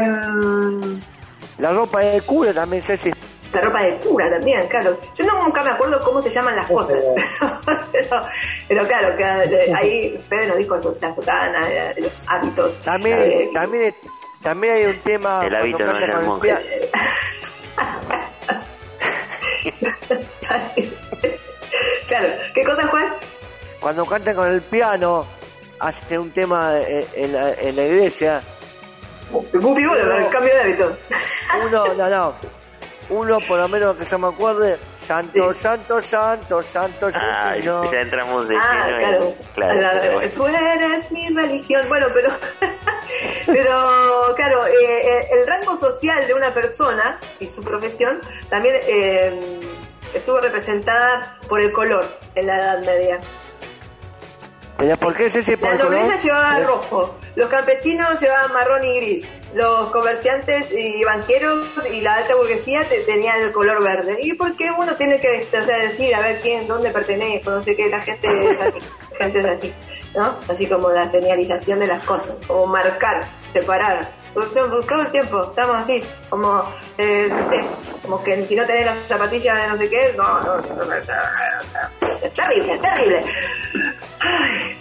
[1.59, 3.11] la ropa de cura también, Ceci.
[3.53, 4.97] la ropa de cura también, claro.
[5.15, 6.97] Yo no, nunca me acuerdo cómo se llaman las cosas,
[7.91, 8.23] pero,
[8.67, 12.79] pero claro, que eh, ahí Fede nos dijo eso, la sotana, eh, los hábitos.
[12.81, 13.93] También, eh, también,
[14.41, 15.45] también hay un tema.
[15.45, 16.57] El hábito no con el monje.
[22.07, 23.13] claro, ¿qué cosa, Juan?
[23.79, 25.25] Cuando canta con el piano,
[25.79, 28.41] hace un tema en, en la, en la iglesia.
[29.31, 30.97] Gupi Golo, el cambio de hábito.
[31.67, 32.33] Uno, no, no.
[33.09, 38.47] Uno, por lo menos que yo me acuerde, Santo, Santo, Santo, Santo, Ah, ya entramos
[38.47, 39.35] de Ah, lleno claro.
[39.55, 40.31] Claro, La- pero bueno.
[40.35, 41.85] Tú eres mi religión.
[41.89, 42.29] Bueno, pero,
[43.47, 49.59] pero claro, eh, eh, el rango social de una persona y su profesión también eh,
[50.13, 53.19] estuvo representada por el color en la Edad Media.
[54.79, 60.71] ¿Pero por qué La nobleza llevaba rojo, los campesinos llevaban marrón y gris, los comerciantes
[60.71, 64.17] y banqueros y la alta burguesía te- tenían el color verde.
[64.21, 67.51] ¿Y por qué uno tiene que o sea, decir a ver quién, dónde pertenezco?
[67.51, 68.79] No sé qué, la gente es así,
[69.11, 69.73] la gente es así,
[70.15, 70.37] ¿no?
[70.47, 74.17] Así como la señalización de las cosas, como marcar, separar.
[74.33, 76.63] Todo todo el tiempo estamos así, como,
[76.99, 77.65] eh, no sé,
[78.03, 80.75] como que si no tenés las zapatillas de no sé qué, no, no, no, no,
[80.75, 83.25] no, no, o sea, es terrible, es terrible.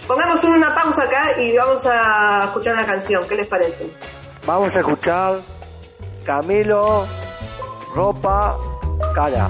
[0.07, 3.27] Pongamos una pausa acá y vamos a escuchar una canción.
[3.27, 3.89] ¿Qué les parece?
[4.45, 5.39] Vamos a escuchar
[6.25, 7.07] Camilo,
[7.95, 8.57] ropa,
[9.15, 9.49] cara.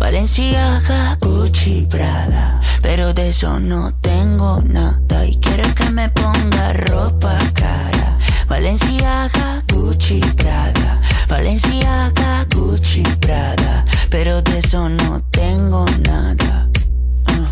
[0.00, 2.58] Valenciaga, Gucci, Prada.
[2.80, 5.26] Pero de eso no tengo nada.
[5.26, 8.18] Y quiere que me ponga ropa cara.
[8.48, 11.00] Valenciaga, Gucci, Prada.
[11.28, 13.84] Valenciaga, Gucci, Prada.
[14.08, 16.66] Pero de eso no tengo nada.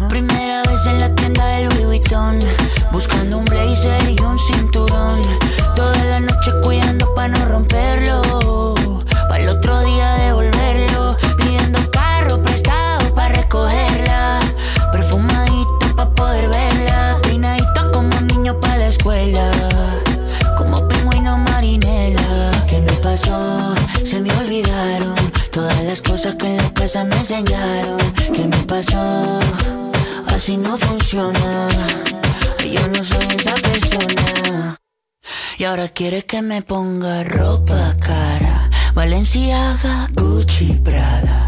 [0.09, 2.39] Primera vez en la tienda del Louis Vuitton
[2.93, 5.21] Buscando un blazer y un cinturón
[5.75, 8.75] Toda la noche cuidando para no romperlo
[9.29, 10.28] Para el otro día devolverlo
[20.57, 23.75] Como pingüino marinela ¿Qué me pasó?
[24.05, 25.15] Se me olvidaron
[25.53, 27.99] Todas las cosas que en la casa me enseñaron.
[28.33, 29.41] ¿Qué me pasó?
[30.27, 31.69] Así no funciona.
[32.61, 34.77] Yo no soy esa persona.
[35.59, 38.71] Y ahora quiere que me ponga ropa cara.
[38.95, 41.48] Valenciaga, Gucci, Prada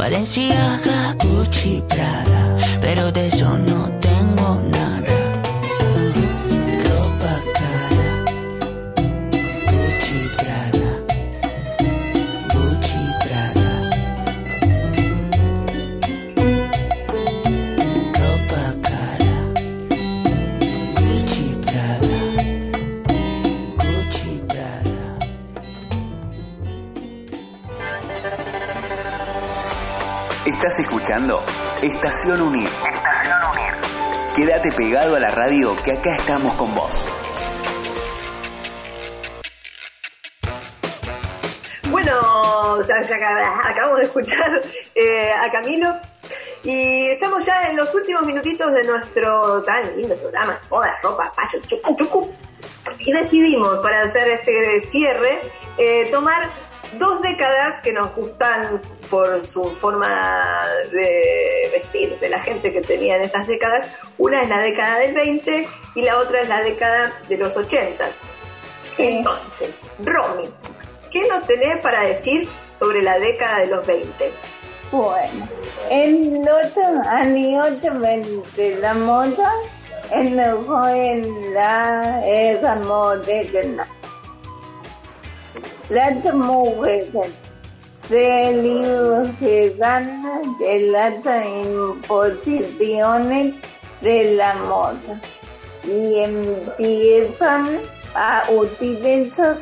[0.00, 4.89] Prada Valenciaga, Gucci, Prada Pero de eso no tengo nada
[31.10, 31.44] escuchando
[31.82, 32.68] Estación Unir.
[32.68, 33.72] Estación Unir.
[34.36, 37.04] Quédate pegado a la radio que acá estamos con vos.
[41.90, 44.62] Bueno, ya- ya acab- acabamos de escuchar
[44.94, 45.96] eh, a Camilo
[46.62, 51.60] y estamos ya en los últimos minutitos de nuestro tan lindo programa, moda, ropa, payo,
[51.66, 52.30] chucu, chucu.
[53.00, 55.40] Y decidimos, para hacer este cierre,
[55.76, 56.48] eh, tomar
[56.98, 63.16] dos décadas que nos gustan por su forma de vestir de la gente que tenía
[63.16, 63.86] en esas décadas.
[64.18, 68.04] Una es la década del 20 y la otra es la década de los 80.
[68.98, 70.48] Entonces, Romy,
[71.10, 74.32] ¿qué nos tenés para decir sobre la década de los 20?
[74.92, 75.48] Bueno,
[75.88, 79.52] en los años 20 la moda
[80.10, 83.86] enojó en la era moderna.
[85.90, 87.32] Las mujeres
[88.08, 90.22] se liberan
[90.60, 91.14] de las
[91.66, 93.54] imposiciones
[94.00, 95.20] de la moda
[95.82, 97.80] y empiezan
[98.14, 99.58] a utilizar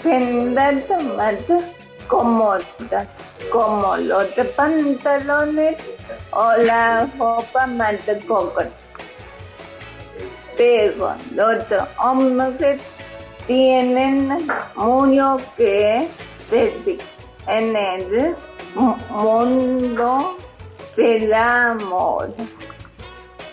[0.00, 0.84] prendas
[1.16, 1.34] más
[2.06, 3.08] cómodas
[3.50, 5.74] como los pantalones
[6.30, 7.96] o la ropa más
[8.28, 8.70] cómoda.
[10.56, 11.64] Pero los
[11.98, 12.80] hombres
[13.46, 16.08] tienen mucho que
[16.50, 17.00] decir
[17.46, 18.36] en el
[18.74, 20.36] mu- mundo
[20.96, 22.28] de la moda.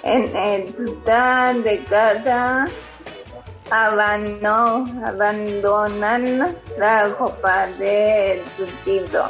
[0.04, 2.68] En esta década
[3.72, 9.26] abandonó, abandonan la ropa de estilo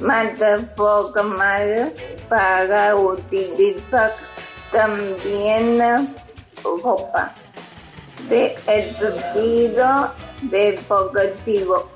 [0.00, 0.28] más
[0.76, 1.92] poco mal
[2.28, 4.14] para utilizar
[4.72, 5.78] también
[6.62, 7.32] ropa
[8.28, 11.90] de estilo deportivo.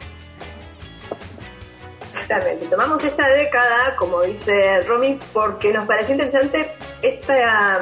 [2.13, 2.67] Exactamente.
[2.67, 7.81] Tomamos esta década, como dice Romy, porque nos pareció interesante esta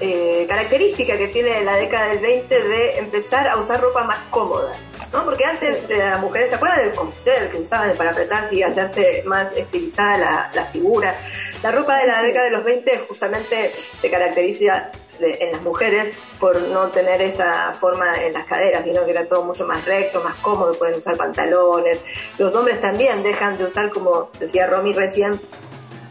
[0.00, 4.72] eh, característica que tiene la década del 20 de empezar a usar ropa más cómoda.
[5.12, 5.24] ¿no?
[5.24, 9.22] Porque antes de las mujeres, ¿se acuerdan del corset que usaban para apretarse y hacerse
[9.26, 11.14] más estilizada la, la figura?
[11.62, 16.16] La ropa de la década de los 20 justamente se caracteriza de- en las mujeres
[16.38, 20.22] por no tener esa forma en las caderas, sino que era todo mucho más recto,
[20.22, 22.00] más cómodo, pueden usar pantalones.
[22.38, 25.40] Los hombres también dejan de usar, como decía Romy recién,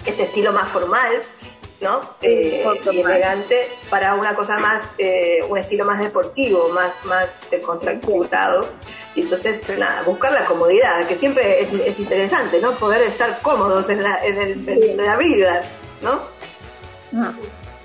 [0.06, 1.22] este estilo más formal,
[1.82, 2.02] ¿no?
[2.22, 7.62] Eh, y elegante para una cosa más, eh, un estilo más deportivo, más, más eh,
[7.62, 8.68] contracturado.
[9.16, 12.72] Y entonces, nada, buscar la comodidad, que siempre es, es interesante, ¿no?
[12.74, 15.64] Poder estar cómodos en la, en el- en la vida,
[16.02, 16.22] ¿no?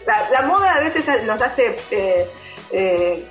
[0.07, 2.29] La, la moda a veces nos hace eh,
[2.73, 3.25] eh,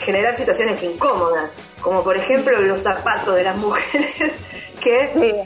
[0.00, 4.32] generar situaciones incómodas, como por ejemplo los zapatos de las mujeres
[4.82, 5.44] que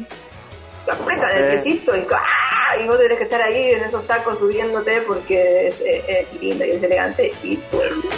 [0.90, 1.70] apretan el Sí.
[1.70, 2.76] piecito y, ¡ah!
[2.82, 6.64] y vos tenés que estar ahí en esos tacos subiéndote porque es, eh, es lindo
[6.64, 8.08] y es elegante y todo el mundo.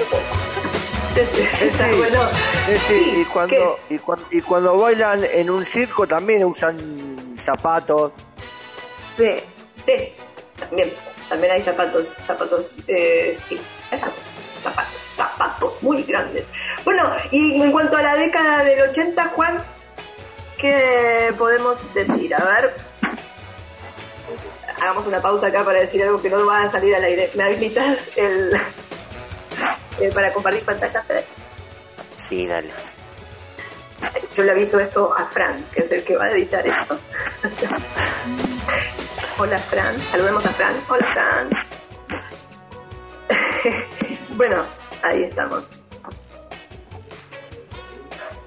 [1.61, 2.20] Está bueno.
[2.66, 8.12] Sí, sí, y, cuando, y, cuan- y cuando bailan en un circo también usan zapatos.
[9.16, 9.28] Sí,
[9.85, 10.12] sí,
[10.59, 10.92] también,
[11.30, 16.44] también hay zapatos, zapatos, eh, sí, zapatos, zapatos muy grandes.
[16.84, 19.64] Bueno, y en cuanto a la década del 80, Juan,
[20.58, 22.34] ¿qué podemos decir?
[22.34, 22.74] A ver,
[24.76, 27.30] hagamos una pausa acá para decir algo que no va a salir al aire.
[27.34, 28.52] ¿Me habilitas el,
[30.00, 31.05] eh, para compartir pantalla?
[32.16, 32.70] Sí, dale.
[34.34, 36.98] Yo le aviso esto a Fran, que es el que va a editar esto.
[39.43, 40.74] Hola Fran, saludemos a Fran.
[40.86, 41.49] Hola Fran.
[44.36, 44.66] bueno,
[45.03, 45.64] ahí estamos.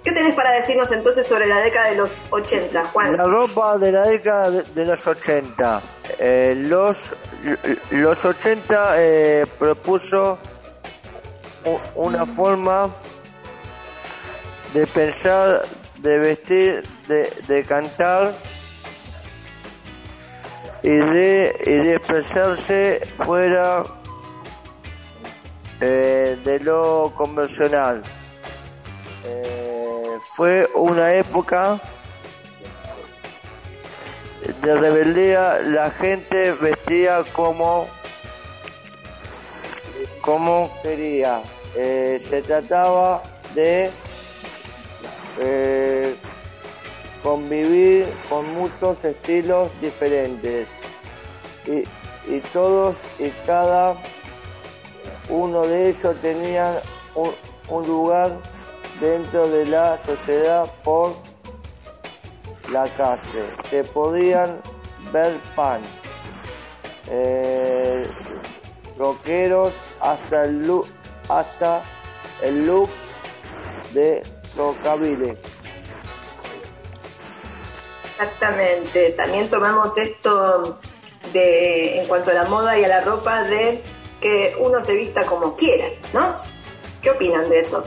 [0.04, 3.18] ¿Qué tenés para decirnos entonces sobre la década de los 80, Juan?
[3.18, 5.82] La ropa de la década de, los 80.
[6.20, 7.12] Eh, los,
[7.90, 10.38] los 80 eh, propuso
[11.96, 12.94] una forma
[14.76, 15.64] de pensar,
[15.98, 18.36] de vestir, de cantar
[20.84, 23.86] y de, y de expresarse fuera
[25.80, 28.04] eh, de lo convencional.
[29.26, 31.82] Eh, fue una época
[34.62, 37.88] de rebeldía, la gente vestía como
[40.22, 41.44] como quería.
[41.76, 43.24] Eh, se trataba
[43.56, 43.92] de
[47.24, 50.68] convivir con muchos estilos diferentes
[51.66, 51.84] y,
[52.32, 53.96] y todos y cada
[55.30, 56.76] uno de ellos tenían
[57.16, 57.32] un,
[57.70, 58.38] un lugar
[59.00, 61.16] dentro de la sociedad por
[62.72, 63.44] la calle.
[63.70, 64.62] Se podían
[65.12, 65.82] ver pan.
[67.10, 68.08] Eh,
[68.98, 70.88] rockeros hasta el look,
[71.30, 71.84] hasta
[72.42, 72.90] el look
[73.94, 74.24] de
[74.58, 75.38] rockabilly.
[78.24, 79.12] Exactamente.
[79.12, 80.80] También tomamos esto
[81.32, 83.82] de en cuanto a la moda y a la ropa de
[84.22, 86.38] que uno se vista como quiera, ¿no?
[87.02, 87.86] ¿Qué opinan de eso?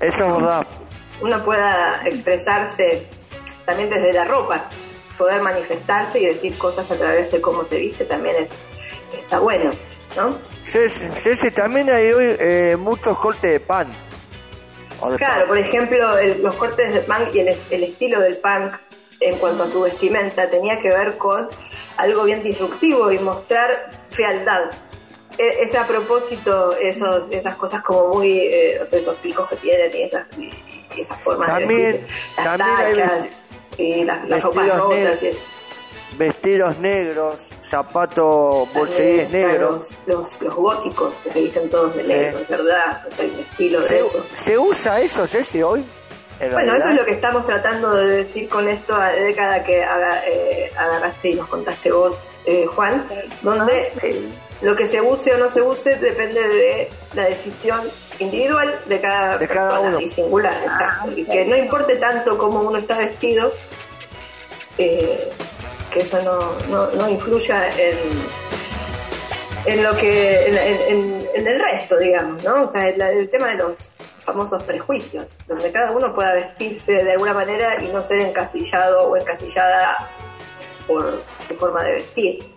[0.00, 0.66] Eso es verdad.
[1.20, 3.06] Uno pueda expresarse
[3.64, 4.66] también desde la ropa,
[5.18, 8.50] poder manifestarse y decir cosas a través de cómo se viste también es
[9.18, 9.70] está bueno,
[10.16, 10.38] ¿no?
[10.66, 13.88] Ceci, Ceci, también hay hoy eh, muchos cortes de pan.
[15.10, 18.74] De Claro, por ejemplo, el- los cortes de punk y el, el estilo del punk
[19.20, 21.48] en cuanto a su vestimenta tenía que ver con
[21.96, 24.70] algo bien disruptivo y mostrar fealdad.
[25.38, 29.56] E- Es a propósito esos, esas cosas como muy, eh, o sea, esos picos que
[29.56, 30.50] tienen y esas, y-
[30.96, 32.06] y esas formas También- de
[32.36, 33.30] las tachas
[33.78, 35.38] y las, las ropas rotas eso.
[36.18, 39.94] Vestidos negros, zapatos bolseguíes están negros.
[40.06, 42.08] Los, los, los góticos que se visten todos de Sí.
[42.08, 43.06] negro, es ¿verdad?
[43.10, 44.26] O sea, el estilo de ¿Se, eso.
[44.34, 45.84] se usa eso, Ceci, hoy?
[46.40, 49.62] En Bueno, eso es lo que estamos tratando de decir con esto a la década
[49.62, 53.06] que eh, agarraste y nos contaste vos, eh, Juan,
[53.42, 53.92] donde
[54.62, 57.80] lo que se use o no se use depende de la decisión
[58.18, 60.00] individual de cada De cada persona uno.
[60.00, 61.10] y singular, exacto.
[61.14, 63.52] Y que no importe tanto cómo uno está vestido,
[64.78, 65.30] eh,
[65.90, 67.98] que eso no, no, no influya en,
[69.66, 72.64] en lo que en, en- en- en el resto, digamos, ¿no?
[72.64, 73.90] O sea, el, el tema de los
[74.30, 79.16] famosos prejuicios, donde cada uno pueda vestirse de alguna manera y no ser encasillado o
[79.16, 80.08] encasillada
[80.86, 82.54] por su forma de vestir.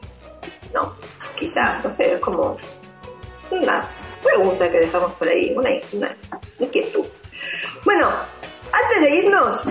[0.71, 0.95] No,
[1.35, 2.57] quizás, no sé, es como
[3.49, 3.85] una
[4.23, 6.15] pregunta que dejamos por ahí, una, una
[6.59, 7.05] inquietud.
[7.83, 8.09] Bueno,
[8.71, 9.61] antes de irnos,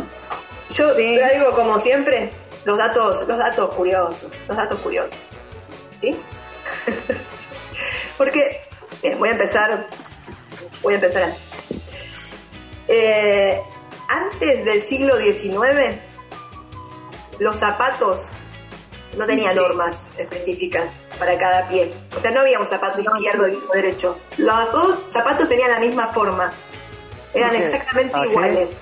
[0.70, 2.32] yo traigo como siempre
[2.64, 5.18] los datos, los datos curiosos, los datos curiosos.
[6.00, 6.16] ¿Sí?
[8.18, 8.62] Porque,
[9.02, 9.86] bien, voy a empezar,
[10.82, 11.51] voy a empezar así.
[12.88, 13.60] Eh,
[14.08, 15.98] antes del siglo XIX,
[17.38, 18.26] los zapatos
[19.16, 19.58] no tenían Sí.
[19.60, 21.92] normas específicas para cada pie.
[22.16, 24.18] O sea, no había un zapato izquierdo y uno derecho.
[24.38, 26.50] Los dos zapatos tenían la misma forma.
[27.34, 28.76] Eran exactamente ¿Ah, iguales.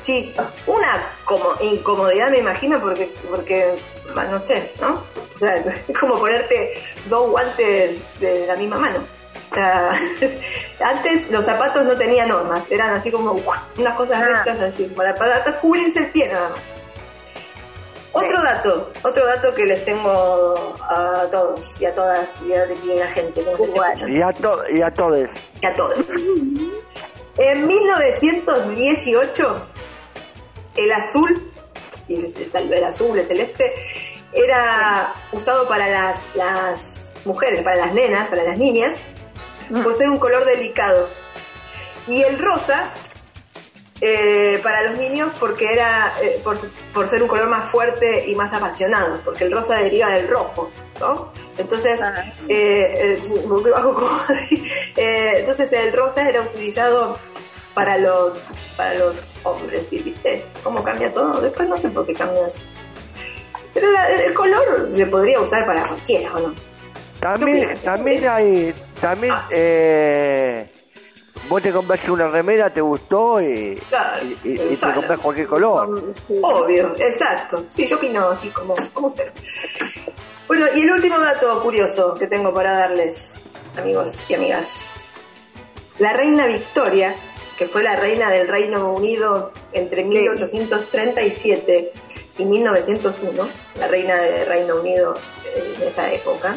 [0.00, 0.34] Sí,
[0.66, 3.74] una como incomodidad me imagino porque, porque
[4.14, 5.04] no sé, ¿no?
[5.34, 5.56] O sea,
[5.88, 6.74] es como ponerte
[7.08, 9.06] dos guantes de la misma mano.
[9.56, 9.90] Sea,
[10.80, 13.40] antes los zapatos no tenían normas, eran así como
[13.78, 14.26] unas cosas Ah.
[14.26, 16.60] rectas así, para, para cubrirse el pie nada más.
[18.12, 22.92] Otro dato, otro dato que les tengo a todos y a todas y a, y
[22.98, 23.60] a la gente que nos.
[24.08, 25.30] Y a, to- y a todos.
[25.60, 25.96] Y a todos.
[27.38, 29.66] En 1918,
[30.76, 31.50] el azul,
[32.08, 33.74] y el, el- el azul, el celeste,
[34.32, 38.94] era usado para las, las mujeres, para las nenas, para las niñas,
[39.82, 41.08] por ser un color delicado.
[42.06, 42.90] Y el rosa,
[44.00, 46.58] eh, para los niños, porque era eh, por,
[46.92, 50.70] por ser un color más fuerte y más apasionado, porque el rosa deriva del rojo,
[51.00, 51.32] ¿no?
[51.58, 51.98] Entonces,
[52.48, 53.16] eh,
[54.96, 57.18] eh, entonces el rosa era utilizado
[57.74, 58.46] para los
[58.76, 61.40] para los hombres, ¿y viste cómo cambia todo?
[61.40, 62.60] Después no sé por qué cambia eso.
[63.74, 66.54] Pero la- el color se podría usar para cualquiera, ¿o no?
[67.34, 70.70] También, también hay, también, eh,
[71.48, 75.46] vos te compras una remera, te gustó y, Claro, y, y- y te compras cualquier
[75.46, 76.14] color.
[76.42, 77.64] Obvio, exacto.
[77.70, 79.30] Sí, yo opino así como, como usted.
[80.48, 83.34] Bueno, y el último dato curioso que tengo para darles,
[83.76, 85.14] amigos y amigas.
[85.98, 87.16] La reina Victoria,
[87.58, 91.92] que fue la reina del Reino Unido entre 1837
[92.38, 93.48] y 1901,
[93.78, 95.16] la reina del Reino Unido
[95.54, 96.54] en esa época,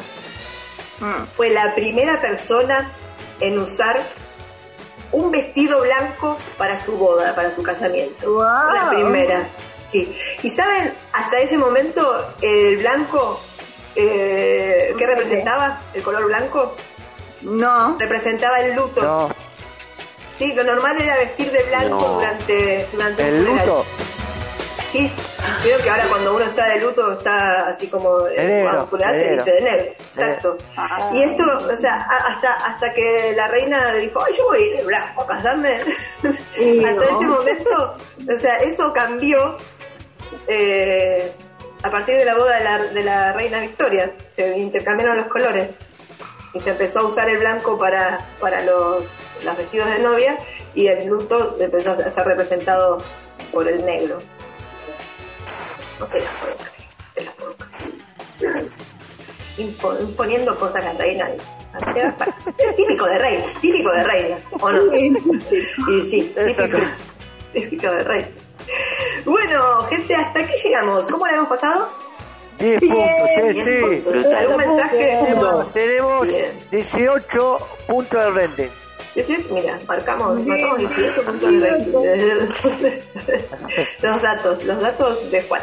[1.30, 2.91] fue la primera persona
[3.39, 4.02] en usar
[5.12, 8.36] un vestido blanco para su boda, para su casamiento.
[8.38, 8.45] Fue
[8.76, 9.50] La primera,
[9.88, 10.16] sí.
[10.43, 13.39] Y saben, hasta ese momento el blanco,
[13.95, 15.82] eh, ¿qué representaba?
[15.93, 16.76] ¿El color blanco?
[17.41, 17.97] No.
[17.97, 19.02] Representaba el luto.
[19.02, 19.30] No,
[20.38, 22.14] Sí, lo normal era vestir de blanco No.
[22.14, 23.86] durante, durante el luto,
[24.92, 25.12] Sí,
[25.62, 29.52] creo que ahora cuando uno está de luto está así como eh, negro, se viste
[29.52, 30.58] de negro, exacto.
[31.14, 34.78] Y esto, o sea, hasta hasta que la reina dijo, ay, yo voy a ir
[34.78, 35.80] de blanco a casarme.
[36.24, 39.58] hasta ese momento, o sea, eso cambió
[40.48, 41.32] eh,
[41.84, 44.12] a partir de la boda de la, de la reina Victoria.
[44.32, 45.72] Se intercambiaron los colores
[46.54, 49.08] y se empezó a usar el blanco para, para los,
[49.44, 50.38] los vestidos de novia
[50.74, 52.98] y el luto empezó a ser representado
[53.52, 54.18] por el negro.
[56.00, 57.56] No te las puedo creer, te las puedo
[58.39, 58.70] creer.
[59.58, 61.30] impo- imponiendo cosas a la reina.
[62.78, 64.95] Típico de reina, típico de reina, ¿o no?
[64.95, 66.78] Y sí, típico,
[67.54, 68.28] típico de reina.
[69.26, 71.10] Bueno, gente, hasta aquí llegamos.
[71.12, 71.89] ¿Cómo la hemos pasado?
[72.60, 74.04] 10 puntos, sí, sí.
[74.36, 75.18] ¿Algún mensaje?
[75.22, 76.60] Tenemos, tenemos Bien.
[76.72, 78.72] 18 puntos de rending.
[79.16, 82.99] 18, mira, marcamos, marcamos 18 puntos de.
[84.01, 85.62] Los datos, los datos de Juan.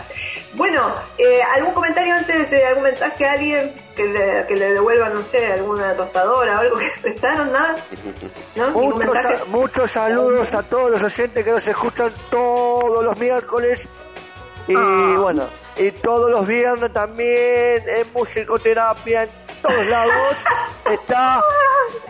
[0.54, 5.08] Bueno, eh, ¿algún comentario antes, eh, algún mensaje a alguien que le, que le devuelva,
[5.08, 7.52] no sé, alguna tostadora o algo que prestaron?
[7.52, 7.76] ¿Nada?
[8.54, 8.66] ¿No?
[8.68, 13.88] ¿Ningún Muchos, muchos saludos a todos los oyentes que nos escuchan todos los miércoles.
[14.68, 15.16] Y Ah.
[15.20, 19.30] bueno, y todos los viernes también en musicoterapia, en
[19.66, 20.36] todos lados.
[20.92, 21.40] está,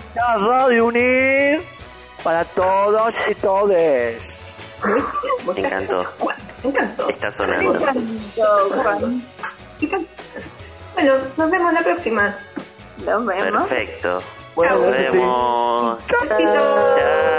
[0.08, 1.66] está Radio Unir
[2.22, 4.56] para todos y todes.
[5.46, 6.06] Me encantó.
[6.62, 7.08] Me encantó.
[7.08, 7.78] Está sonando.
[10.94, 12.38] Bueno, nos vemos la próxima.
[13.04, 13.68] Nos vemos.
[13.68, 14.18] Perfecto.
[14.54, 15.18] Bueno, Nos eso sí.
[15.18, 16.06] vemos.
[16.06, 16.28] Chau.
[16.28, 17.36] Chao.